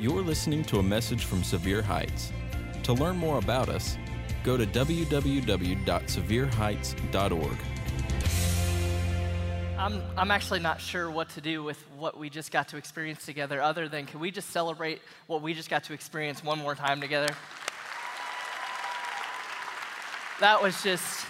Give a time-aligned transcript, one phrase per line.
[0.00, 2.32] You're listening to a message from Sevier Heights.
[2.84, 3.98] To learn more about us,
[4.42, 7.58] go to www.sevierheights.org.
[9.76, 13.26] I'm, I'm actually not sure what to do with what we just got to experience
[13.26, 16.74] together, other than can we just celebrate what we just got to experience one more
[16.74, 17.28] time together?
[20.40, 21.26] That was just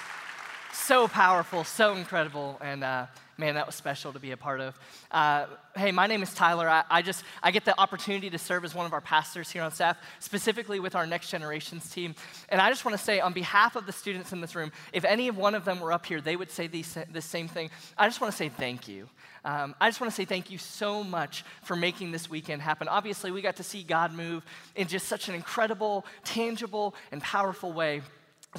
[0.73, 3.07] so powerful, so incredible, and uh,
[3.41, 4.79] man, that was special to be a part of.
[5.11, 6.69] Uh, hey, my name is Tyler.
[6.69, 9.63] I, I, just I get the opportunity to serve as one of our pastors here
[9.63, 12.15] on staff, specifically with our Next Generations team.
[12.51, 15.05] And I just want to say, on behalf of the students in this room, if
[15.05, 17.71] any of one of them were up here, they would say the this same thing.
[17.97, 19.09] I just want to say thank you.
[19.45, 22.89] Um, I just want to say thank you so much for making this weekend happen.
[22.89, 24.45] Obviously, we got to see God move
[24.77, 28.03] in just such an incredible, tangible, and powerful way.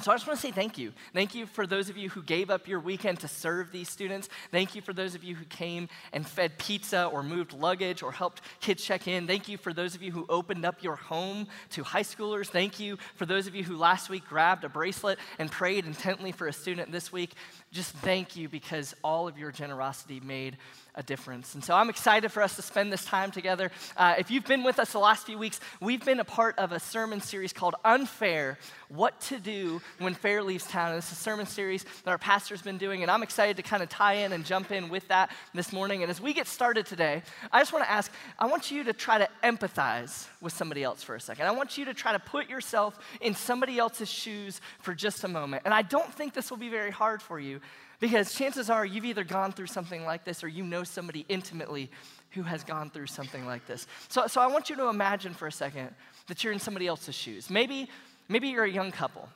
[0.00, 0.94] So I just want to say thank you.
[1.12, 4.30] Thank you for those of you who gave up your weekend to serve these students.
[4.50, 8.10] Thank you for those of you who came and fed pizza or moved luggage or
[8.10, 9.26] helped kids check in.
[9.26, 12.46] Thank you for those of you who opened up your home to high schoolers.
[12.46, 16.32] Thank you for those of you who last week grabbed a bracelet and prayed intently
[16.32, 17.34] for a student this week.
[17.70, 20.56] Just thank you because all of your generosity made
[20.94, 21.54] a difference.
[21.54, 23.70] And so I'm excited for us to spend this time together.
[23.96, 26.72] Uh, if you've been with us the last few weeks, we've been a part of
[26.72, 30.90] a sermon series called Unfair What to Do When Fair Leaves Town.
[30.90, 33.62] And this is a sermon series that our pastor's been doing, and I'm excited to
[33.62, 36.02] kind of tie in and jump in with that this morning.
[36.02, 38.92] And as we get started today, I just want to ask I want you to
[38.92, 41.46] try to empathize with somebody else for a second.
[41.46, 45.28] I want you to try to put yourself in somebody else's shoes for just a
[45.28, 45.62] moment.
[45.64, 47.60] And I don't think this will be very hard for you
[48.02, 51.88] because chances are you've either gone through something like this or you know somebody intimately
[52.30, 53.86] who has gone through something like this.
[54.08, 55.88] So, so I want you to imagine for a second
[56.26, 57.48] that you're in somebody else's shoes.
[57.48, 57.88] Maybe,
[58.28, 59.28] maybe you're a young couple,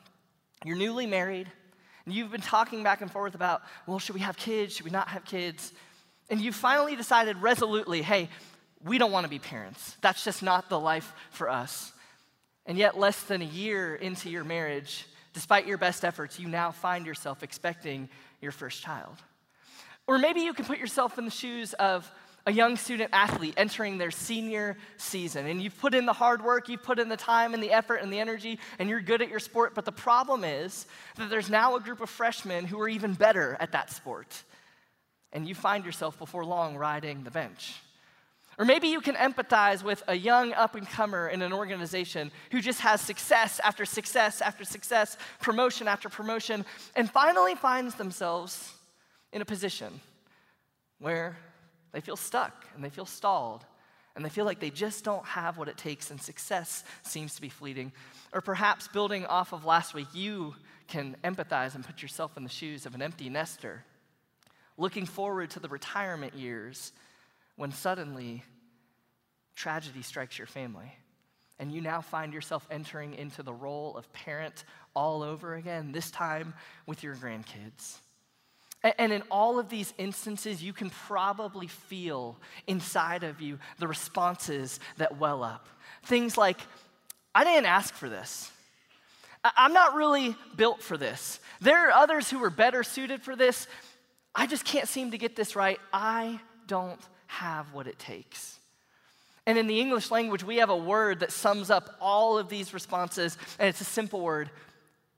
[0.64, 1.48] you're newly married,
[2.05, 4.75] and you've been talking back and forth about, well, should we have kids?
[4.75, 5.72] Should we not have kids?
[6.28, 8.28] And you finally decided resolutely, hey,
[8.84, 9.97] we don't want to be parents.
[10.00, 11.92] That's just not the life for us.
[12.67, 16.72] And yet, less than a year into your marriage, despite your best efforts, you now
[16.72, 18.09] find yourself expecting
[18.41, 19.17] your first child.
[20.07, 22.11] Or maybe you can put yourself in the shoes of
[22.47, 25.47] a young student athlete entering their senior season.
[25.47, 27.97] And you've put in the hard work, you've put in the time and the effort
[27.97, 29.75] and the energy, and you're good at your sport.
[29.75, 30.87] But the problem is
[31.17, 34.45] that there's now a group of freshmen who are even better at that sport.
[35.33, 37.75] And you find yourself before long riding the bench.
[38.59, 42.61] Or maybe you can empathize with a young up and comer in an organization who
[42.62, 48.72] just has success after success after success, promotion after promotion, and finally finds themselves
[49.33, 50.00] in a position
[50.99, 51.37] where
[51.93, 53.67] they feel stuck and they feel stalled
[54.15, 57.43] and they feel like they just don't have what it takes and success seems to
[57.43, 57.93] be fleeting.
[58.33, 60.55] Or perhaps building off of last week, you
[60.88, 63.84] can empathize and put yourself in the shoes of an empty nester
[64.78, 66.93] looking forward to the retirement years
[67.56, 68.43] when suddenly
[69.55, 70.93] tragedy strikes your family
[71.59, 76.11] and you now find yourself entering into the role of parent all over again, this
[76.11, 76.55] time
[76.87, 77.97] with your grandkids.
[78.99, 84.78] And in all of these instances, you can probably feel inside of you the responses
[84.99, 85.67] that well up.
[86.05, 86.61] Things like,
[87.34, 88.50] I didn't ask for this.
[89.43, 91.41] I'm not really built for this.
[91.61, 93.67] There are others who are better suited for this.
[94.34, 95.81] I just can't seem to get this right.
[95.93, 98.59] I don't have what it takes.
[99.47, 102.75] And in the English language, we have a word that sums up all of these
[102.75, 104.50] responses, and it's a simple word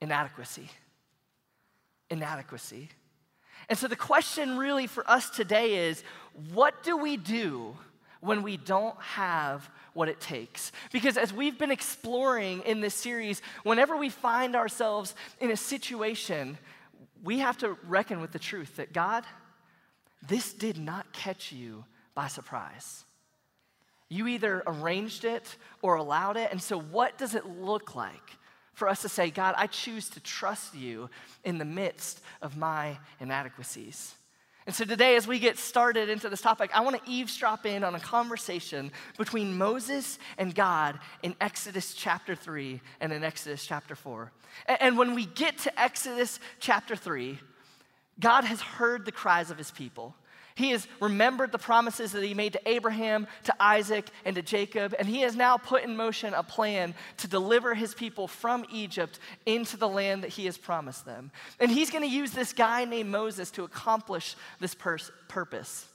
[0.01, 0.69] inadequacy.
[2.11, 2.91] Inadequacy.
[3.69, 6.03] And so the question really for us today is
[6.53, 7.77] what do we do
[8.21, 10.73] when we don't have what it takes?
[10.93, 16.59] Because as we've been exploring in this series, whenever we find ourselves in a situation,
[17.23, 19.25] we have to reckon with the truth that God,
[20.27, 21.85] this did not catch you
[22.19, 23.05] by surprise.
[24.09, 26.51] You either arranged it or allowed it.
[26.51, 28.37] And so, what does it look like
[28.73, 31.11] for us to say, God, I choose to trust you
[31.45, 34.17] in the midst of my inadequacies?
[34.67, 37.85] And so, today, as we get started into this topic, I want to eavesdrop in
[37.85, 43.95] on a conversation between Moses and God in Exodus chapter 3 and in Exodus chapter
[43.95, 44.33] 4.
[44.67, 47.39] And when we get to Exodus chapter 3,
[48.19, 50.17] God has heard the cries of his people.
[50.59, 54.93] He has remembered the promises that he made to Abraham, to Isaac, and to Jacob,
[54.99, 59.21] and he has now put in motion a plan to deliver his people from Egypt
[59.47, 61.31] into the land that he has promised them.
[61.61, 65.87] And he's going to use this guy named Moses to accomplish this pers- purpose.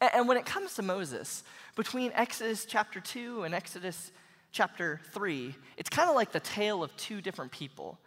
[0.00, 1.42] And, and when it comes to Moses,
[1.74, 4.12] between Exodus chapter 2 and Exodus
[4.52, 7.98] chapter 3, it's kind of like the tale of two different people.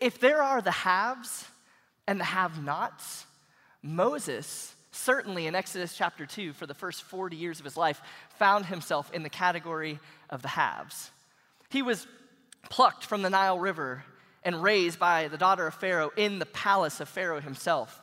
[0.00, 1.44] If there are the haves
[2.06, 3.26] and the have nots,
[3.82, 8.00] Moses certainly in Exodus chapter 2, for the first 40 years of his life,
[8.38, 9.98] found himself in the category
[10.30, 11.10] of the haves.
[11.70, 12.06] He was
[12.70, 14.04] plucked from the Nile River
[14.42, 18.00] and raised by the daughter of Pharaoh in the palace of Pharaoh himself.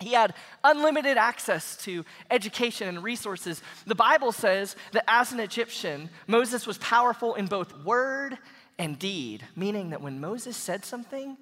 [0.00, 3.62] He had unlimited access to education and resources.
[3.86, 8.36] The Bible says that as an Egyptian, Moses was powerful in both word
[8.78, 11.38] and deed, meaning that when Moses said something,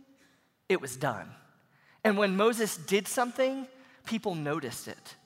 [0.69, 1.31] it was done.
[2.05, 3.67] And when Moses did something,
[4.07, 5.17] people noticed it.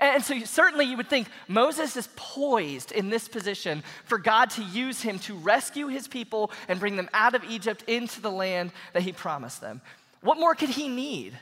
[0.00, 4.62] And so, certainly, you would think Moses is poised in this position for God to
[4.62, 8.72] use him to rescue his people and bring them out of Egypt into the land
[8.94, 9.80] that he promised them.
[10.22, 11.38] What more could he need?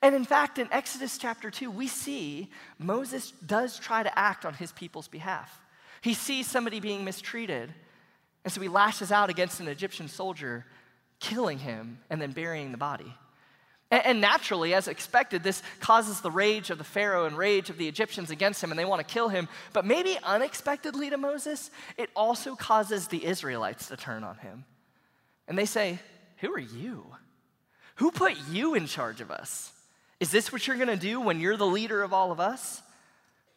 [0.00, 4.54] And in fact, in Exodus chapter 2, we see Moses does try to act on
[4.54, 5.60] his people's behalf.
[6.00, 7.74] He sees somebody being mistreated,
[8.44, 10.64] and so he lashes out against an Egyptian soldier,
[11.18, 13.12] killing him and then burying the body.
[13.88, 17.86] And, naturally, as expected, this causes the rage of the Pharaoh and rage of the
[17.86, 19.48] Egyptians against him, and they want to kill him.
[19.72, 24.64] But maybe unexpectedly to Moses, it also causes the Israelites to turn on him.
[25.46, 26.00] And they say,
[26.38, 27.06] Who are you?
[27.96, 29.72] Who put you in charge of us?
[30.18, 32.82] Is this what you're going to do when you're the leader of all of us?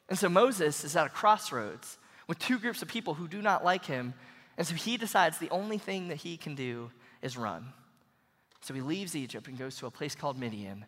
[0.10, 1.98] And so Moses is at a crossroads
[2.28, 4.14] with two groups of people who do not like him.
[4.58, 6.92] And so he decides the only thing that he can do
[7.22, 7.74] is run.
[8.62, 10.86] So he leaves Egypt and goes to a place called Midian,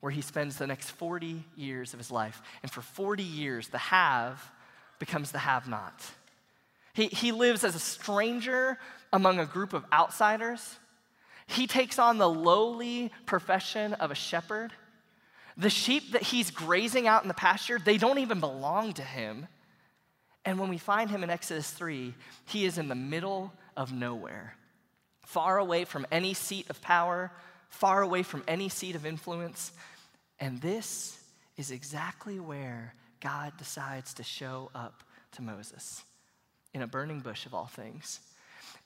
[0.00, 2.40] where he spends the next 40 years of his life.
[2.62, 4.42] And for 40 years, the have
[4.98, 6.02] becomes the have not.
[6.92, 8.78] He, he lives as a stranger
[9.12, 10.78] among a group of outsiders.
[11.46, 14.72] He takes on the lowly profession of a shepherd.
[15.56, 19.48] The sheep that he's grazing out in the pasture, they don't even belong to him.
[20.44, 22.14] And when we find him in Exodus 3,
[22.46, 24.54] he is in the middle of nowhere
[25.28, 27.30] far away from any seat of power,
[27.68, 29.72] far away from any seat of influence.
[30.40, 31.22] And this
[31.58, 36.02] is exactly where God decides to show up to Moses
[36.72, 38.20] in a burning bush of all things.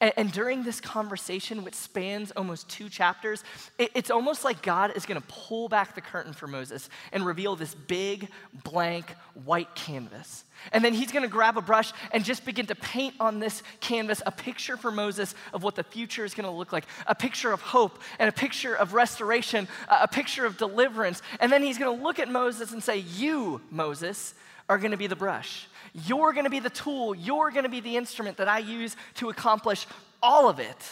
[0.02, 3.44] And, and during this conversation, which spans almost two chapters,
[3.78, 7.25] it, it's almost like God is going to pull back the curtain for Moses and
[7.25, 8.28] reveal this big,
[8.64, 9.14] blank,
[9.44, 10.44] white canvas.
[10.72, 13.62] And then he's going to grab a brush and just begin to paint on this
[13.81, 17.14] canvas a picture for Moses of what the future is going to look like a
[17.14, 21.22] picture of hope and a picture of restoration, a picture of deliverance.
[21.40, 24.34] And then he's going to look at Moses and say, You, Moses,
[24.69, 25.69] are going to be the brush.
[25.92, 27.14] You're going to be the tool.
[27.14, 29.86] You're going to be the instrument that I use to accomplish
[30.22, 30.90] all of it.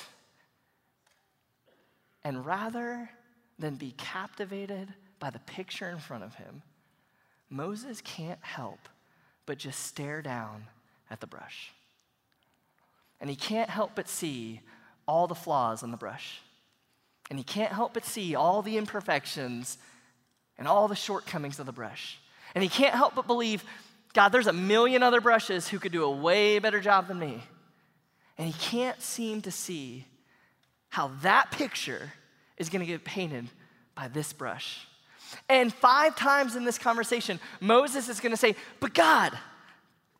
[2.22, 3.10] And rather
[3.58, 6.62] than be captivated by the picture in front of him,
[7.48, 8.88] Moses can't help
[9.46, 10.66] but just stare down
[11.10, 11.72] at the brush.
[13.20, 14.60] And he can't help but see
[15.08, 16.40] all the flaws in the brush.
[17.30, 19.78] And he can't help but see all the imperfections
[20.58, 22.18] and all the shortcomings of the brush.
[22.54, 23.64] And he can't help but believe
[24.12, 27.42] God, there's a million other brushes who could do a way better job than me.
[28.38, 30.06] And he can't seem to see
[30.88, 32.12] how that picture
[32.56, 33.48] is going to get painted
[33.94, 34.86] by this brush.
[35.48, 39.38] And five times in this conversation, Moses is going to say, But God,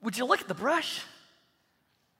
[0.02, 1.02] would you look at the brush?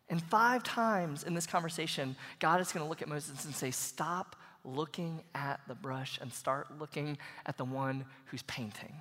[0.08, 3.70] And five times in this conversation, God is going to look at Moses and say,
[3.70, 4.34] Stop
[4.64, 7.16] looking at the brush and start looking
[7.46, 8.92] at the one who's painting.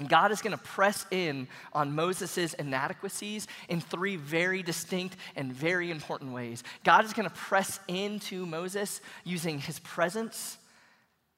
[0.00, 5.52] And God is going to press in on Moses' inadequacies in three very distinct and
[5.52, 6.64] very important ways.
[6.84, 10.56] God is going to press into Moses using his presence,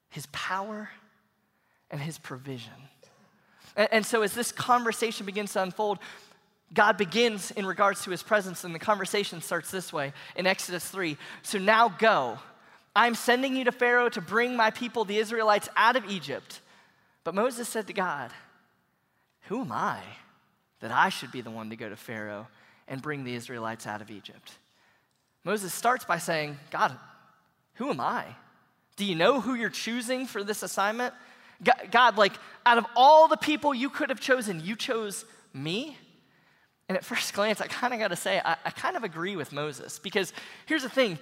[0.09, 0.89] his power,
[1.91, 2.71] and his provision.
[3.75, 5.99] And, and so, as this conversation begins to unfold,
[6.73, 10.87] God begins in regards to his presence, and the conversation starts this way in Exodus
[10.87, 11.17] 3.
[11.41, 12.39] So now go.
[12.95, 16.61] I'm sending you to Pharaoh to bring my people, the Israelites, out of Egypt.
[17.25, 18.31] But Moses said to God,
[19.43, 19.99] who am I
[20.79, 22.47] that I should be the one to go to Pharaoh
[22.87, 24.51] and bring the Israelites out of Egypt?
[25.43, 26.97] Moses starts by saying, God,
[27.75, 28.25] who am I?
[28.95, 31.13] Do you know who you're choosing for this assignment?
[31.91, 32.33] God, like,
[32.65, 35.97] out of all the people you could have chosen, you chose me?
[36.87, 39.35] And at first glance, I kind of got to say, I, I kind of agree
[39.35, 40.33] with Moses because
[40.65, 41.17] here's the thing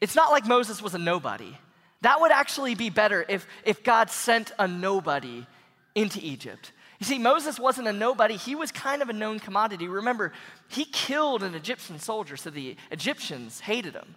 [0.00, 1.56] it's not like Moses was a nobody.
[2.00, 5.46] That would actually be better if, if God sent a nobody
[5.94, 6.72] into Egypt.
[7.02, 9.88] You see, Moses wasn't a nobody, he was kind of a known commodity.
[9.88, 10.32] Remember,
[10.68, 14.14] he killed an Egyptian soldier, so the Egyptians hated him.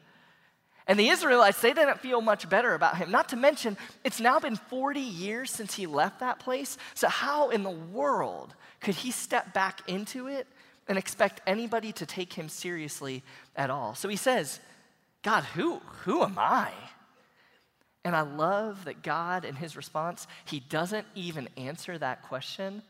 [0.86, 3.10] And the Israelites, they didn't feel much better about him.
[3.10, 6.78] Not to mention, it's now been 40 years since he left that place.
[6.94, 10.46] So, how in the world could he step back into it
[10.88, 13.24] and expect anybody to take him seriously
[13.56, 13.96] at all?
[13.96, 14.60] So he says,
[15.24, 16.72] God, who, who am I?
[18.06, 22.84] And I love that God, in his response, he doesn't even answer that question,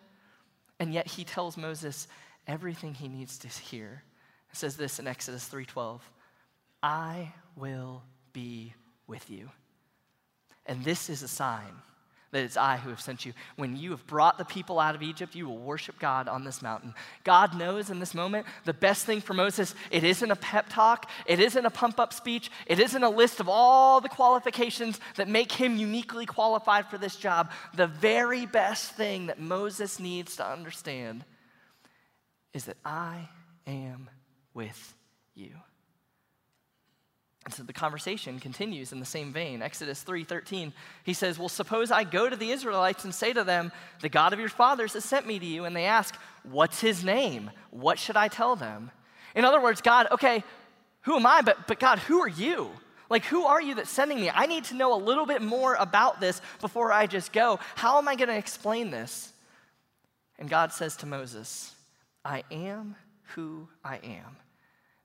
[0.79, 2.09] and yet he tells Moses
[2.47, 4.03] everything he needs to hear.
[4.51, 6.01] It says this in Exodus 3:12.
[6.83, 8.03] I will
[8.33, 8.73] be
[9.07, 9.49] with you.
[10.65, 11.81] And this is a sign
[12.31, 13.33] that it's I who have sent you.
[13.55, 16.61] When you have brought the people out of Egypt, you will worship God on this
[16.61, 16.93] mountain.
[17.23, 21.09] God knows in this moment the best thing for Moses, it isn't a pep talk,
[21.25, 25.27] it isn't a pump up speech, it isn't a list of all the qualifications that
[25.27, 27.51] make him uniquely qualified for this job.
[27.75, 31.23] The very best thing that Moses needs to understand
[32.53, 33.29] is that I
[33.67, 34.09] am
[34.53, 34.93] with
[35.35, 35.51] you.
[37.45, 39.61] And so the conversation continues in the same vein.
[39.61, 40.73] Exodus 3:13.
[41.03, 43.71] He says, "Well, suppose I go to the Israelites and say to them,
[44.01, 47.03] the God of your fathers has sent me to you, and they ask, "What's his
[47.03, 47.51] name?
[47.69, 48.91] What should I tell them?"
[49.35, 50.43] In other words, God, okay,
[51.01, 51.41] who am I?
[51.41, 52.71] But but God, who are you?
[53.09, 54.31] Like, who are you that's sending me?
[54.31, 57.59] I need to know a little bit more about this before I just go.
[57.75, 59.31] How am I going to explain this?
[60.39, 61.75] And God says to Moses,
[62.23, 62.95] I am
[63.35, 64.37] who I am.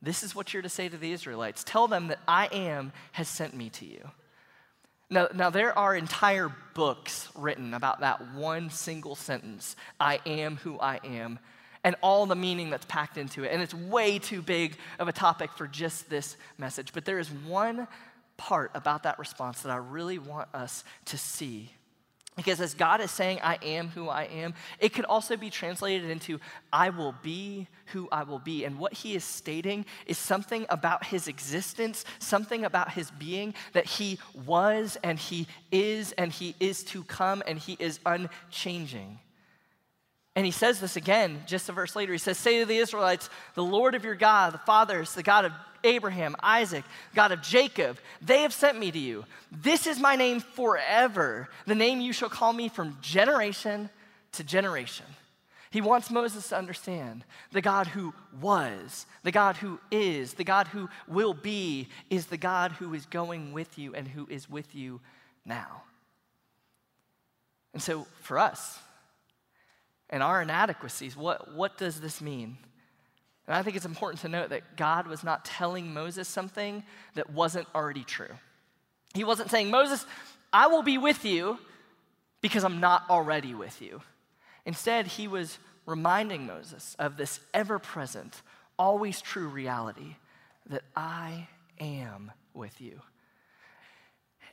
[0.03, 3.29] This is what you're to say to the Israelites Tell them that I am has
[3.29, 4.11] sent me to you.
[5.13, 10.79] Now, now, there are entire books written about that one single sentence I am who
[10.79, 11.41] I am,
[11.83, 13.51] and all the meaning that's packed into it.
[13.53, 16.93] And it's way too big of a topic for just this message.
[16.93, 17.89] But there is one
[18.37, 21.73] part about that response that I really want us to see
[22.41, 26.09] because as God is saying, I am who I am, it could also be translated
[26.09, 26.41] into,
[26.73, 28.65] I will be who I will be.
[28.65, 33.85] And what he is stating is something about his existence, something about his being that
[33.85, 39.19] he was and he is and he is to come and he is unchanging.
[40.37, 42.13] And he says this again just a verse later.
[42.13, 45.45] He says, Say to the Israelites, the Lord of your God, the fathers, the God
[45.45, 46.85] of Abraham, Isaac,
[47.15, 49.25] God of Jacob, they have sent me to you.
[49.51, 53.91] This is my name forever, the name you shall call me from generation
[54.33, 55.07] to generation.
[55.71, 60.67] He wants Moses to understand the God who was, the God who is, the God
[60.67, 64.75] who will be, is the God who is going with you and who is with
[64.75, 65.01] you
[65.47, 65.83] now.
[67.73, 68.81] And so for us
[70.11, 72.59] and our inadequacies, what, what does this mean?
[73.47, 77.31] And I think it's important to note that God was not telling Moses something that
[77.31, 78.35] wasn't already true.
[79.15, 80.05] He wasn't saying, Moses,
[80.53, 81.59] I will be with you
[82.41, 84.03] because I'm not already with you.
[84.67, 88.43] Instead, he was reminding Moses of this ever present,
[88.79, 90.17] always true reality
[90.67, 91.49] that I
[91.81, 93.01] am with you.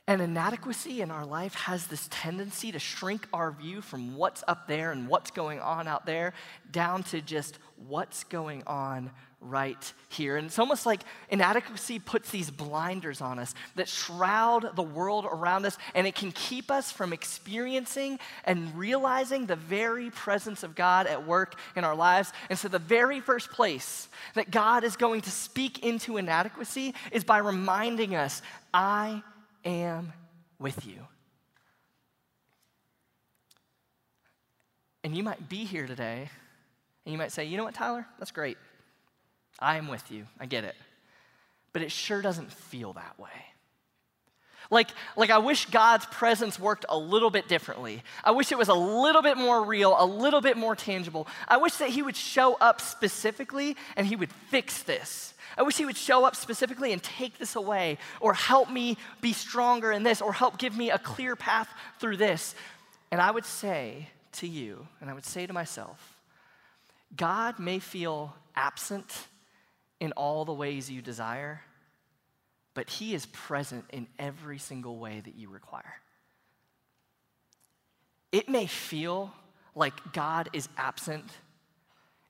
[0.08, 4.66] And inadequacy in our life has this tendency to shrink our view from what's up
[4.66, 6.32] there and what's going on out there
[6.72, 9.10] down to just what's going on
[9.42, 10.38] right here.
[10.38, 15.66] And it's almost like inadequacy puts these blinders on us that shroud the world around
[15.66, 21.06] us, and it can keep us from experiencing and realizing the very presence of God
[21.06, 22.32] at work in our lives.
[22.48, 27.24] And so, the very first place that God is going to speak into inadequacy is
[27.24, 28.40] by reminding us,
[28.72, 29.22] I
[29.64, 30.12] am
[30.58, 31.06] with you.
[35.04, 36.28] And you might be here today
[37.06, 38.06] and you might say, you know what, Tyler?
[38.18, 38.58] That's great.
[39.58, 40.26] I am with you.
[40.38, 40.74] I get it.
[41.72, 43.30] But it sure doesn't feel that way.
[44.70, 48.02] Like, like I wish God's presence worked a little bit differently.
[48.22, 51.26] I wish it was a little bit more real, a little bit more tangible.
[51.46, 55.32] I wish that He would show up specifically and He would fix this.
[55.56, 59.32] I wish He would show up specifically and take this away, or help me be
[59.32, 62.54] stronger in this, or help give me a clear path through this.
[63.10, 66.18] And I would say to you, and I would say to myself,
[67.16, 69.28] God may feel absent
[69.98, 71.62] in all the ways you desire,
[72.74, 75.94] but He is present in every single way that you require.
[78.32, 79.32] It may feel
[79.74, 81.24] like God is absent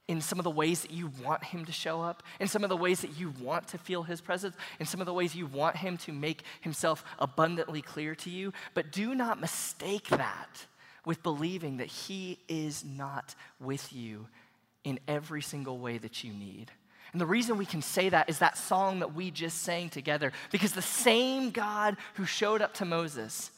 [0.09, 2.71] in some of the ways that you want him to show up, in some of
[2.71, 5.47] the ways that you want to feel his presence, in some of the ways you
[5.47, 8.52] want him to make himself abundantly clear to you.
[8.73, 10.66] But do not mistake that
[11.04, 14.26] with believing that he is not with you
[14.83, 16.71] in every single way that you need.
[17.12, 20.32] And the reason we can say that is that song that we just sang together,
[20.50, 23.50] because the same God who showed up to Moses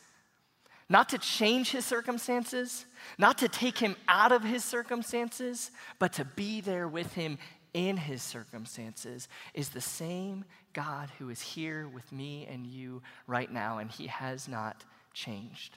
[0.89, 2.85] not to change his circumstances,
[3.17, 7.39] not to take him out of his circumstances, but to be there with him
[7.73, 13.53] in his circumstances, is the same God who is here with me and you right
[13.53, 15.77] now, and he has not changed.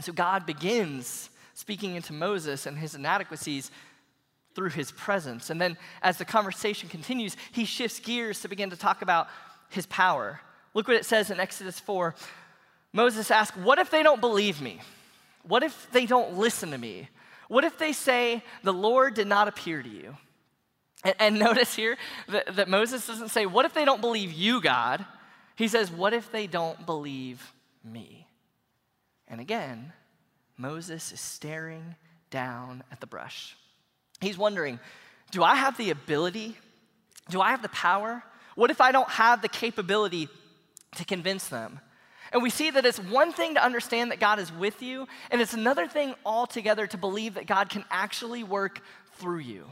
[0.00, 3.70] So God begins speaking into Moses and his inadequacies
[4.56, 5.50] through his presence.
[5.50, 9.28] And then as the conversation continues, he shifts gears to begin to talk about
[9.68, 10.40] his power
[10.76, 12.14] Look what it says in Exodus 4.
[12.92, 14.78] Moses asks, What if they don't believe me?
[15.42, 17.08] What if they don't listen to me?
[17.48, 20.18] What if they say, The Lord did not appear to you?
[21.02, 21.96] And, and notice here
[22.28, 25.02] that, that Moses doesn't say, What if they don't believe you, God?
[25.54, 28.26] He says, What if they don't believe me?
[29.28, 29.94] And again,
[30.58, 31.94] Moses is staring
[32.28, 33.56] down at the brush.
[34.20, 34.80] He's wondering,
[35.30, 36.56] Do I have the ability?
[37.30, 38.22] Do I have the power?
[38.54, 40.28] What if I don't have the capability
[40.96, 41.80] to convince them?
[42.32, 45.40] And we see that it's one thing to understand that God is with you, and
[45.40, 48.80] it's another thing altogether to believe that God can actually work
[49.16, 49.66] through you.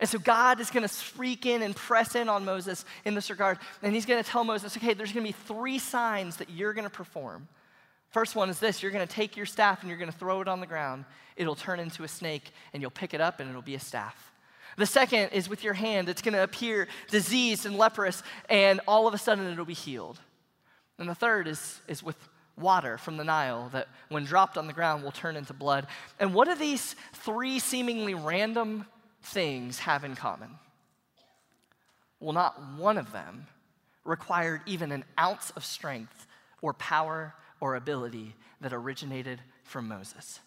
[0.00, 3.30] And so God is going to freak in and press in on Moses in this
[3.30, 3.58] regard.
[3.82, 6.72] And he's going to tell Moses, okay, there's going to be three signs that you're
[6.72, 7.46] going to perform.
[8.12, 10.40] First one is this you're going to take your staff and you're going to throw
[10.40, 11.04] it on the ground.
[11.34, 14.32] It'll turn into a snake, and you'll pick it up, and it'll be a staff.
[14.76, 19.08] The second is with your hand, it's going to appear diseased and leprous, and all
[19.08, 20.18] of a sudden it'll be healed.
[20.98, 22.16] And the third is, is with
[22.56, 25.86] water from the Nile that, when dropped on the ground, will turn into blood.
[26.20, 28.86] And what do these three seemingly random
[29.22, 30.50] things have in common?
[32.20, 33.46] Well, not one of them
[34.04, 36.26] required even an ounce of strength
[36.60, 40.40] or power or ability that originated from Moses.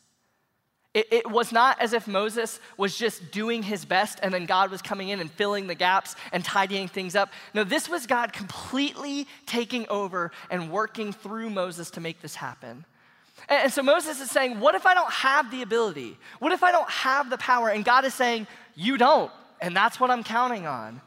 [0.93, 4.69] It, it, was not as if Moses was just doing his best and then God
[4.69, 7.31] was coming in and filling the gaps and tidying things up.
[7.53, 12.83] No, this was God completely taking over and working through Moses to make this happen.
[13.47, 16.17] And, and so Moses is saying, What if I don't have the ability?
[16.39, 17.69] What if I don't have the power?
[17.69, 18.45] And God is saying,
[18.75, 19.31] You don't.
[19.61, 20.99] And that's what I'm counting on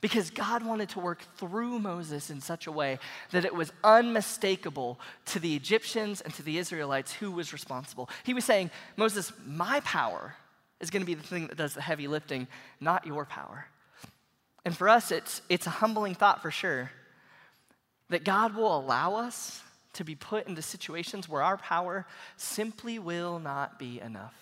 [0.00, 2.98] because God wanted to work through Moses in such a way
[3.32, 8.08] that it was unmistakable to the Egyptians and to the Israelites who was responsible.
[8.24, 10.34] He was saying, Moses, my power
[10.80, 12.46] is going to be the thing that does the heavy lifting,
[12.80, 13.66] not your power.
[14.64, 16.90] And for us, it's, it's a humbling thought for sure
[18.10, 19.62] that God will allow us
[19.94, 24.34] to be put into situations where our power simply will not be enough.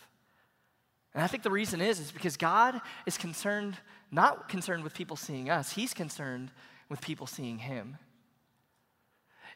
[1.14, 3.78] And I think the reason is, is because God is concerned
[4.10, 6.50] not concerned with people seeing us, he's concerned
[6.88, 7.98] with people seeing him.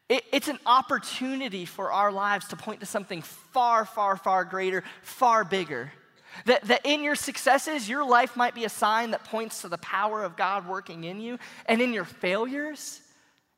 [0.09, 4.83] It, it's an opportunity for our lives to point to something far, far, far greater,
[5.03, 5.93] far bigger.
[6.47, 9.79] That, that in your successes, your life might be a sign that points to the
[9.79, 11.39] power of God working in you.
[11.67, 13.01] And in your failures,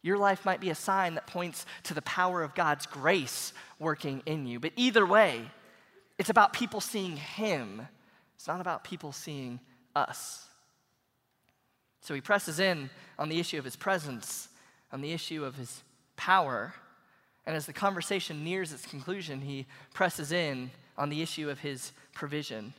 [0.03, 4.23] your life might be a sign that points to the power of God's grace working
[4.27, 4.61] in you.
[4.61, 5.43] But either way,
[6.19, 7.87] it's about people seeing Him,
[8.35, 9.61] it's not about people seeing
[9.95, 10.47] us.
[12.03, 14.49] So he presses in on the issue of his presence,
[14.93, 15.83] on the issue of his
[16.17, 16.75] power.
[17.47, 21.93] And as the conversation nears its conclusion, he presses in on the issue of his
[22.13, 22.75] provision.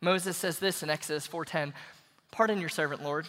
[0.00, 1.74] Moses says this in Exodus 4:10,
[2.30, 3.28] "Pardon your servant, Lord.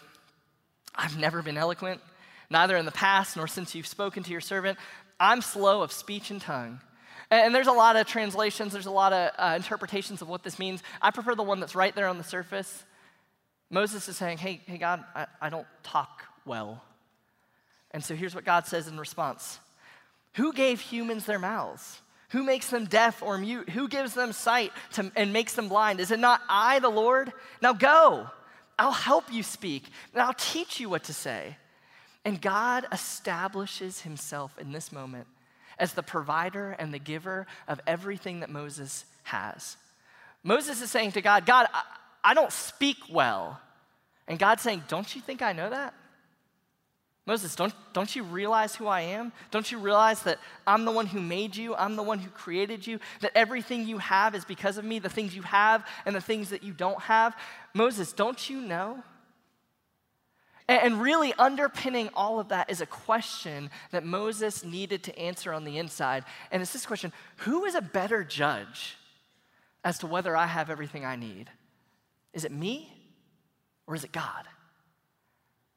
[0.94, 2.02] I've never been eloquent,
[2.50, 4.78] neither in the past nor since you've spoken to your servant.
[5.20, 6.82] I'm slow of speech and tongue."
[7.30, 10.60] And there's a lot of translations, there's a lot of uh, interpretations of what this
[10.60, 10.82] means.
[11.02, 12.86] I prefer the one that's right there on the surface.
[13.70, 16.84] Moses is saying, Hey, hey God, I, I don't talk well.
[17.92, 19.60] And so here's what God says in response
[20.36, 22.02] Who gave humans their mouths?
[22.32, 23.70] Who makes them deaf or mute?
[23.70, 26.02] Who gives them sight to, and makes them blind?
[26.02, 27.32] Is it not I, the Lord?
[27.62, 28.30] Now go.
[28.78, 31.58] I'll help you speak, and I'll teach you what to say.
[32.24, 35.26] And God establishes himself in this moment
[35.80, 39.78] as the provider and the giver of everything that Moses has.
[40.44, 41.68] Moses is saying to God, God,
[42.28, 43.58] I don't speak well.
[44.28, 45.94] And God's saying, Don't you think I know that?
[47.26, 49.32] Moses, don't, don't you realize who I am?
[49.50, 51.74] Don't you realize that I'm the one who made you?
[51.74, 53.00] I'm the one who created you?
[53.22, 56.50] That everything you have is because of me, the things you have and the things
[56.50, 57.34] that you don't have?
[57.74, 59.02] Moses, don't you know?
[60.68, 65.54] And, and really, underpinning all of that is a question that Moses needed to answer
[65.54, 66.26] on the inside.
[66.52, 68.98] And it's this question Who is a better judge
[69.86, 71.50] as to whether I have everything I need?
[72.34, 72.94] Is it me
[73.88, 74.46] or is it God?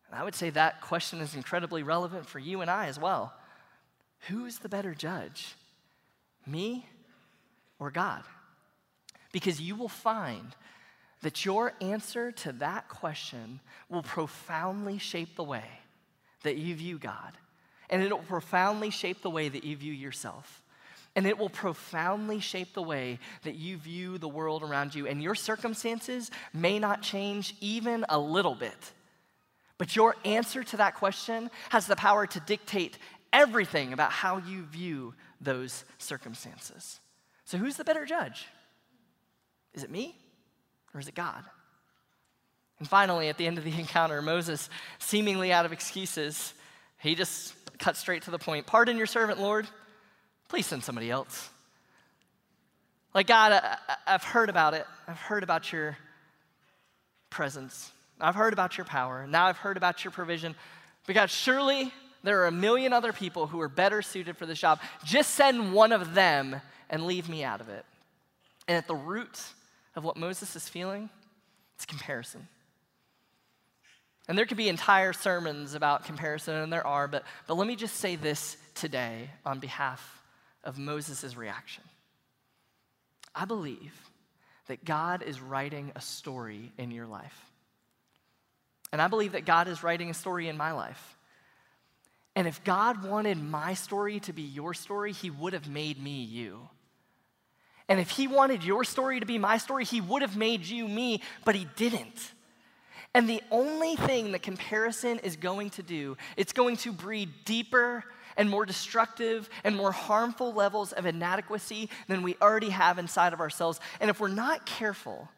[0.08, 3.32] And I would say that question is incredibly relevant for you and I as well.
[4.28, 5.54] Who's the better judge?
[6.46, 6.86] Me
[7.78, 8.22] or God?
[9.32, 10.54] Because you will find
[11.22, 15.64] that your answer to that question will profoundly shape the way
[16.42, 17.32] that you view God.
[17.88, 20.59] And it will profoundly shape the way that you view yourself
[21.20, 25.06] and it will profoundly shape the way that you view the world around you.
[25.06, 28.92] And your circumstances may not change even a little bit.
[29.76, 32.96] But your answer to that question has the power to dictate
[33.34, 37.00] everything about how you view those circumstances.
[37.44, 38.46] So, who's the better judge?
[39.74, 40.16] Is it me
[40.94, 41.44] or is it God?
[42.78, 46.54] And finally, at the end of the encounter, Moses, seemingly out of excuses,
[46.98, 48.66] he just cut straight to the point.
[48.66, 49.66] Pardon your servant, Lord.
[50.50, 51.48] Please send somebody else.
[53.14, 54.84] Like, God, I, have heard about it.
[55.06, 55.96] I've heard about your
[57.30, 57.92] presence.
[58.20, 59.28] I've heard about your power.
[59.28, 60.56] Now I've heard about your provision.
[61.06, 61.92] But God, surely
[62.24, 64.80] there are a million other people who are better suited for this job.
[65.04, 66.60] Just send one of them
[66.90, 67.84] and leave me out of it.
[68.66, 69.40] And at the root
[69.94, 71.10] of what Moses is feeling,
[71.76, 72.48] it's comparison.
[74.26, 77.76] And there could be entire sermons about comparison, and there are, but, but let me
[77.76, 80.19] just say this today on behalf
[80.64, 81.84] of Moses' reaction.
[83.34, 83.92] I believe
[84.66, 87.44] that God is writing a story in your life.
[88.92, 91.16] And I believe that God is writing a story in my life.
[92.36, 96.22] And if God wanted my story to be your story, He would have made me
[96.22, 96.68] you.
[97.88, 100.86] And if He wanted your story to be my story, He would have made you
[100.86, 102.32] me, but He didn't.
[103.12, 108.04] And the only thing that comparison is going to do, it's going to breed deeper
[108.40, 113.40] and more destructive and more harmful levels of inadequacy than we already have inside of
[113.40, 113.78] ourselves.
[114.00, 115.28] And if we're not careful,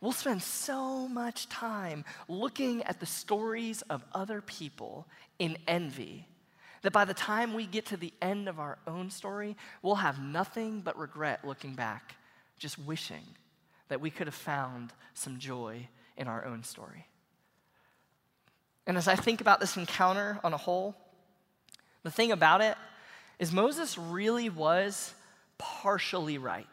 [0.00, 5.08] we'll spend so much time looking at the stories of other people
[5.40, 6.28] in envy
[6.82, 10.22] that by the time we get to the end of our own story, we'll have
[10.22, 12.14] nothing but regret looking back,
[12.56, 13.24] just wishing
[13.88, 17.08] that we could have found some joy in our own story.
[18.86, 20.94] And as I think about this encounter on a whole,
[22.04, 22.76] the thing about it
[23.40, 25.12] is Moses really was
[25.58, 26.66] partially right.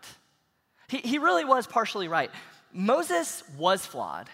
[0.88, 2.30] He, he really was partially right.
[2.72, 4.30] Moses was flawed.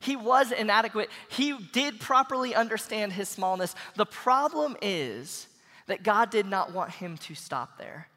[0.00, 1.10] He was inadequate.
[1.30, 3.76] He did properly understand his smallness.
[3.94, 5.46] The problem is
[5.86, 8.08] that God did not want him to stop there.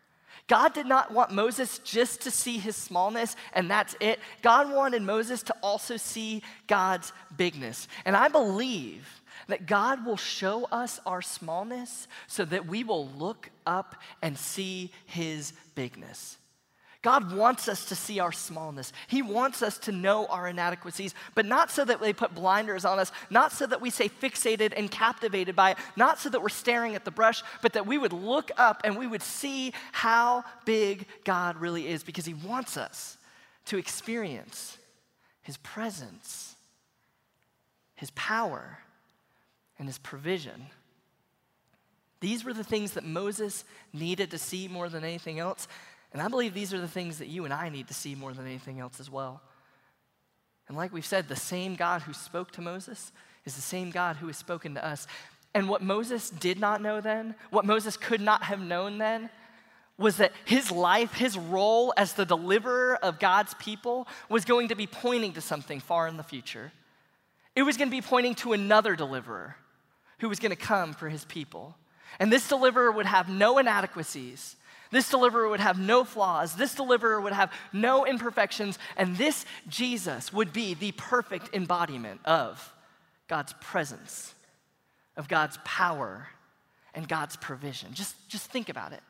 [0.48, 4.20] God did not want Moses just to see his smallness and that's it.
[4.42, 7.88] God wanted Moses to also see God's bigness.
[8.06, 13.50] And I believe that God will show us our smallness so that we will look
[13.66, 16.38] up and see his bigness.
[17.06, 18.92] God wants us to see our smallness.
[19.06, 22.98] He wants us to know our inadequacies, but not so that they put blinders on
[22.98, 26.50] us, not so that we stay fixated and captivated by it, not so that we're
[26.50, 30.44] staring at the brush, but that we would look up and we would see how
[30.66, 33.20] big God really is because He wants us
[33.66, 34.76] to experience
[35.44, 36.56] His presence,
[37.94, 38.80] His power,
[39.78, 40.68] and His provision.
[42.20, 45.68] These were the things that Moses needed to see more than anything else.
[46.14, 48.34] And I believe these are the things that you and I need to see more
[48.34, 49.42] than anything else as well.
[50.68, 53.12] And like we've said, the same God who spoke to Moses
[53.46, 55.08] is the same God who has spoken to us.
[55.54, 59.30] And what Moses did not know then, what Moses could not have known then,
[59.98, 64.76] was that his life, his role as the deliverer of God's people, was going to
[64.76, 66.72] be pointing to something far in the future.
[67.56, 69.56] It was going to be pointing to another deliverer
[70.20, 71.76] who was going to come for his people.
[72.20, 74.56] And this deliverer would have no inadequacies.
[74.92, 76.56] This deliverer would have no flaws.
[76.56, 78.80] This deliverer would have no imperfections.
[78.96, 82.74] And this Jesus would be the perfect embodiment of
[83.28, 84.34] God's presence,
[85.18, 86.28] of God's power,
[86.94, 87.94] and God's provision.
[87.94, 89.02] Just, just think about it.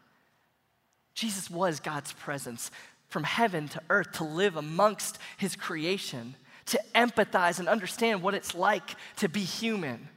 [1.13, 2.71] Jesus was God's presence
[3.07, 8.55] from heaven to earth to live amongst his creation, to empathize and understand what it's
[8.55, 10.09] like to be human.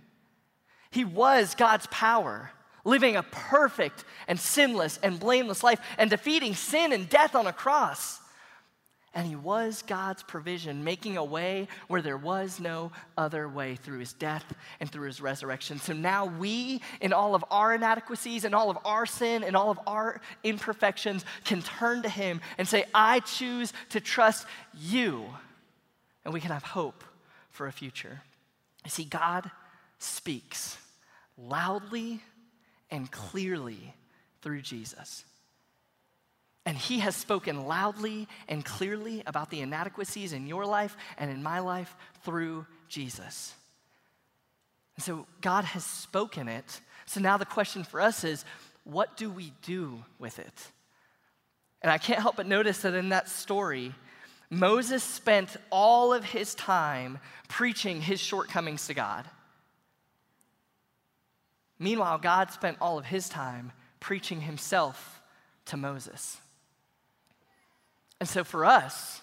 [0.90, 2.50] He was God's power
[2.84, 7.52] living a perfect and sinless and blameless life and defeating sin and death on a
[7.52, 8.20] cross.
[9.14, 13.98] And he was God's provision, making a way where there was no other way through
[13.98, 14.44] his death
[14.80, 15.80] and through his resurrection.
[15.80, 19.70] So now we, in all of our inadequacies and all of our sin and all
[19.70, 25.24] of our imperfections, can turn to him and say, I choose to trust you.
[26.24, 27.02] And we can have hope
[27.50, 28.20] for a future.
[28.84, 29.50] You see, God
[29.98, 30.78] speaks
[31.36, 32.22] loudly
[32.90, 33.94] and clearly
[34.42, 35.24] through Jesus.
[36.66, 41.42] And he has spoken loudly and clearly about the inadequacies in your life and in
[41.42, 43.54] my life through Jesus.
[44.96, 46.80] And so God has spoken it.
[47.06, 48.44] So now the question for us is
[48.84, 50.70] what do we do with it?
[51.80, 53.94] And I can't help but notice that in that story,
[54.50, 59.24] Moses spent all of his time preaching his shortcomings to God.
[61.78, 65.22] Meanwhile, God spent all of his time preaching himself
[65.66, 66.38] to Moses.
[68.20, 69.22] And so for us,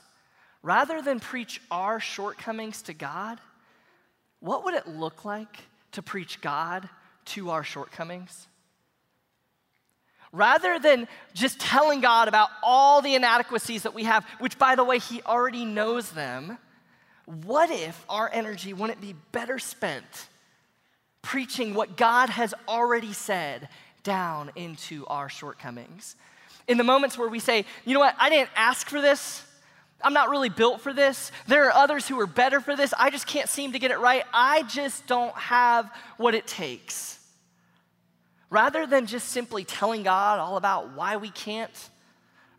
[0.63, 3.39] rather than preach our shortcomings to God,
[4.39, 5.57] what would it look like
[5.93, 6.87] to preach God
[7.25, 8.47] to our shortcomings?
[10.31, 14.83] Rather than just telling God about all the inadequacies that we have, which by the
[14.83, 16.57] way, He already knows them,
[17.25, 20.27] what if our energy wouldn't be better spent
[21.25, 23.67] preaching what God has already said
[24.03, 26.15] down into our shortcomings.
[26.67, 29.43] In the moments where we say, you know what, I didn't ask for this,
[30.01, 31.31] I'm not really built for this.
[31.47, 32.93] There are others who are better for this.
[32.97, 34.23] I just can't seem to get it right.
[34.31, 37.19] I just don't have what it takes.
[38.51, 41.89] Rather than just simply telling God all about why we can't,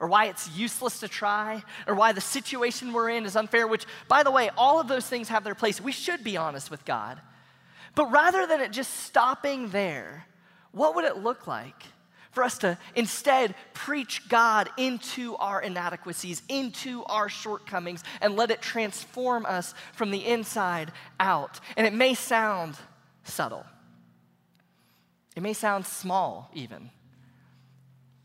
[0.00, 3.86] or why it's useless to try, or why the situation we're in is unfair, which,
[4.08, 5.80] by the way, all of those things have their place.
[5.80, 7.20] We should be honest with God.
[7.96, 10.26] But rather than it just stopping there,
[10.70, 11.82] what would it look like
[12.30, 18.60] for us to instead preach God into our inadequacies, into our shortcomings, and let it
[18.60, 21.58] transform us from the inside out?
[21.78, 22.76] And it may sound
[23.24, 23.64] subtle,
[25.34, 26.90] it may sound small, even.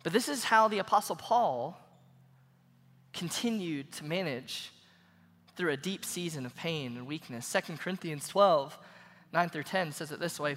[0.04, 1.80] But this is how the Apostle Paul
[3.14, 4.72] continued to manage
[5.56, 7.50] through a deep season of pain and weakness.
[7.52, 8.78] 2 Corinthians 12,
[9.34, 10.56] 9 through 10 says it this way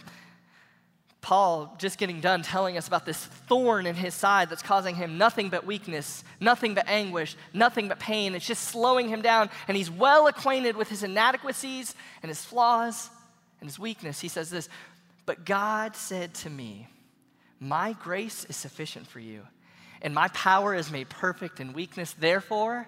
[1.24, 5.16] Paul just getting done telling us about this thorn in his side that's causing him
[5.16, 8.34] nothing but weakness, nothing but anguish, nothing but pain.
[8.34, 13.08] It's just slowing him down, and he's well acquainted with his inadequacies and his flaws
[13.60, 14.20] and his weakness.
[14.20, 14.68] He says this
[15.24, 16.88] But God said to me,
[17.58, 19.46] My grace is sufficient for you,
[20.02, 22.12] and my power is made perfect in weakness.
[22.12, 22.86] Therefore,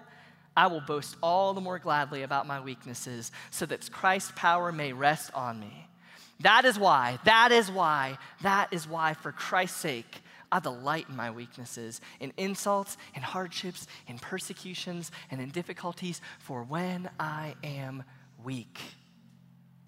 [0.57, 4.91] I will boast all the more gladly about my weaknesses, so that Christ's power may
[4.91, 5.87] rest on me.
[6.39, 11.15] That is why, that is why, that is why, for Christ's sake, I delight in
[11.15, 16.21] my weaknesses, in insults, in hardships, in persecutions, and in difficulties.
[16.39, 18.03] For when I am
[18.43, 18.79] weak,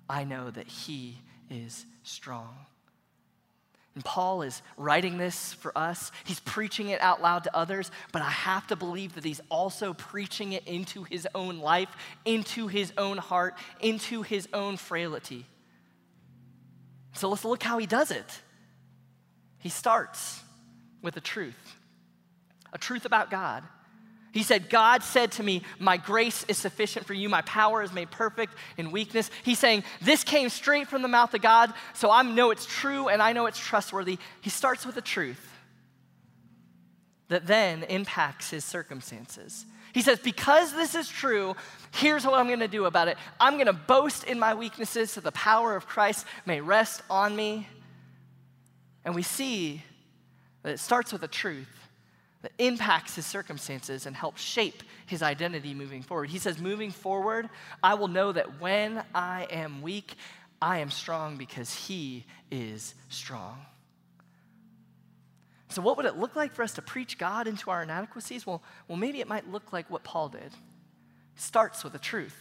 [0.07, 1.17] I know that He
[1.49, 2.55] is strong.
[3.99, 6.13] And Paul is writing this for us.
[6.23, 9.93] He's preaching it out loud to others, but I have to believe that he's also
[9.93, 11.89] preaching it into his own life,
[12.23, 15.45] into his own heart, into his own frailty.
[17.11, 18.41] So let's look how he does it.
[19.57, 20.39] He starts
[21.01, 21.75] with a truth,
[22.71, 23.65] a truth about God.
[24.31, 27.29] He said, God said to me, My grace is sufficient for you.
[27.29, 29.31] My power is made perfect in weakness.
[29.43, 33.07] He's saying, This came straight from the mouth of God, so I know it's true
[33.07, 34.17] and I know it's trustworthy.
[34.41, 35.45] He starts with the truth
[37.29, 39.65] that then impacts his circumstances.
[39.93, 41.55] He says, Because this is true,
[41.93, 43.17] here's what I'm gonna do about it.
[43.39, 47.67] I'm gonna boast in my weaknesses so the power of Christ may rest on me.
[49.05, 49.81] And we see
[50.61, 51.88] that it starts with the truth
[52.41, 56.29] that impacts his circumstances and helps shape his identity moving forward.
[56.29, 57.49] He says, Moving forward,
[57.83, 60.15] I will know that when I am weak,
[60.61, 63.65] I am strong because he is strong.
[65.69, 68.47] So, what would it look like for us to preach God into our inadequacies?
[68.47, 70.41] Well, well maybe it might look like what Paul did.
[70.41, 70.51] It
[71.35, 72.35] starts with a truth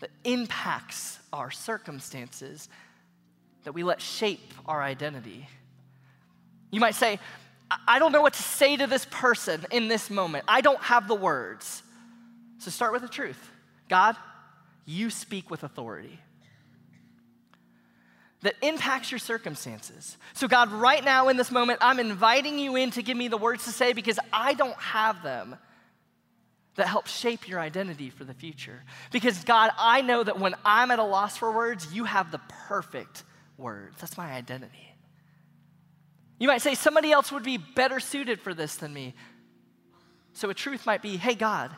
[0.00, 2.68] that impacts our circumstances,
[3.64, 5.48] that we let shape our identity.
[6.70, 7.18] You might say,
[7.86, 10.44] I don't know what to say to this person in this moment.
[10.48, 11.82] I don't have the words.
[12.58, 13.50] So start with the truth
[13.88, 14.16] God,
[14.86, 16.18] you speak with authority
[18.42, 20.16] that impacts your circumstances.
[20.34, 23.36] So, God, right now in this moment, I'm inviting you in to give me the
[23.36, 25.56] words to say because I don't have them
[26.76, 28.84] that help shape your identity for the future.
[29.10, 32.40] Because, God, I know that when I'm at a loss for words, you have the
[32.68, 33.24] perfect
[33.56, 33.96] words.
[34.00, 34.94] That's my identity.
[36.38, 39.14] You might say somebody else would be better suited for this than me.
[40.32, 41.74] So, a truth might be hey, God,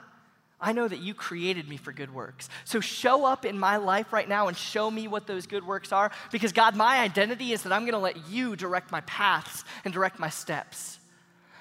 [0.60, 2.50] I know that you created me for good works.
[2.64, 5.90] So show up in my life right now and show me what those good works
[5.90, 6.12] are.
[6.30, 9.94] Because, God, my identity is that I'm going to let you direct my paths and
[9.94, 10.98] direct my steps.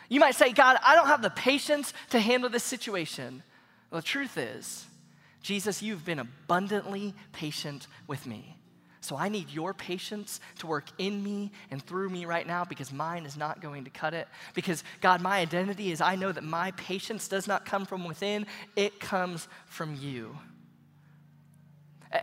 [0.10, 3.42] You might say, God, I don't have the patience to handle this situation.
[3.90, 4.86] Well, the truth is,
[5.42, 8.59] Jesus, you've been abundantly patient with me.
[9.02, 12.92] So I need your patience to work in me and through me right now because
[12.92, 14.28] mine is not going to cut it.
[14.54, 18.46] Because, God, my identity is I know that my patience does not come from within,
[18.76, 20.38] it comes from you.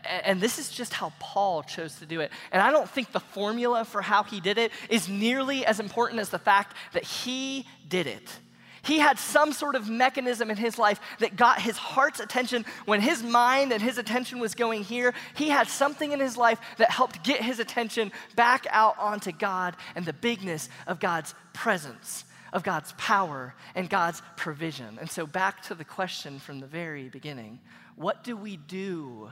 [0.05, 2.33] And this is just how Paul chose to do it.
[2.51, 6.21] And I don't think the formula for how he did it is nearly as important
[6.21, 8.39] as the fact that he did it.
[8.87, 13.01] He had some sort of mechanism in his life that got his heart's attention when
[13.01, 15.13] his mind and his attention was going here.
[15.35, 19.77] He had something in his life that helped get his attention back out onto God
[19.97, 24.99] and the bigness of God's presence, of God's power, and God's provision.
[25.01, 27.59] And so, back to the question from the very beginning
[27.97, 29.31] what do we do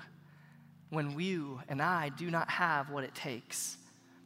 [0.89, 3.77] when you and I do not have what it takes?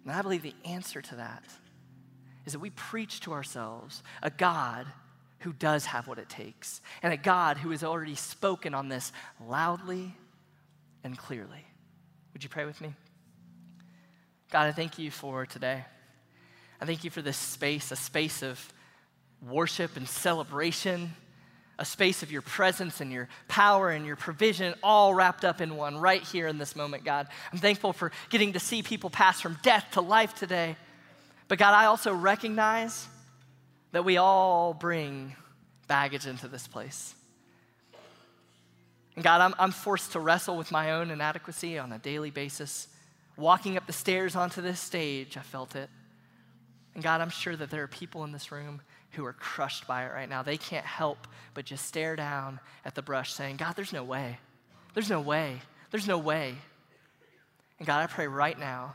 [0.04, 1.44] And I believe the answer to that
[2.46, 4.86] is that we preach to ourselves a God
[5.40, 9.12] who does have what it takes, and a God who has already spoken on this
[9.46, 10.14] loudly
[11.04, 11.64] and clearly.
[12.32, 12.92] Would you pray with me?
[14.50, 15.84] God, I thank you for today.
[16.80, 18.72] I thank you for this space, a space of
[19.46, 21.14] worship and celebration,
[21.78, 25.76] a space of your presence and your power and your provision all wrapped up in
[25.76, 27.28] one right here in this moment, God.
[27.52, 30.76] I'm thankful for getting to see people pass from death to life today.
[31.46, 33.06] But God, I also recognize
[33.92, 35.34] that we all bring
[35.86, 37.14] baggage into this place.
[39.14, 42.88] And God, I'm, I'm forced to wrestle with my own inadequacy on a daily basis.
[43.36, 45.90] Walking up the stairs onto this stage, I felt it.
[46.94, 48.80] And God, I'm sure that there are people in this room
[49.12, 50.42] who are crushed by it right now.
[50.42, 54.38] They can't help but just stare down at the brush saying, God, there's no way.
[54.94, 55.60] There's no way.
[55.90, 56.54] There's no way.
[57.78, 58.94] And God, I pray right now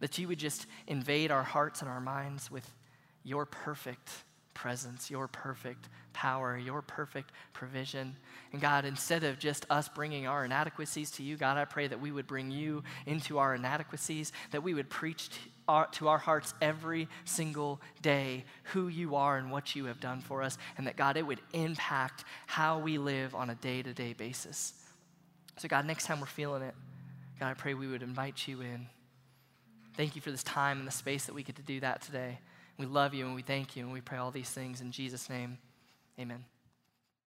[0.00, 2.68] that you would just invade our hearts and our minds with
[3.24, 4.10] your perfect
[4.54, 8.16] presence, your perfect power, your perfect provision.
[8.52, 12.00] And God, instead of just us bringing our inadequacies to you, God, I pray that
[12.00, 16.18] we would bring you into our inadequacies, that we would preach to our, to our
[16.18, 20.86] hearts every single day who you are and what you have done for us, and
[20.86, 24.72] that, God, it would impact how we live on a day to day basis.
[25.58, 26.74] So, God, next time we're feeling it,
[27.38, 28.86] God, I pray we would invite you in.
[29.94, 32.38] Thank you for this time and the space that we get to do that today.
[32.78, 35.28] We love you and we thank you and we pray all these things in Jesus'
[35.28, 35.58] name.
[36.18, 36.44] Amen.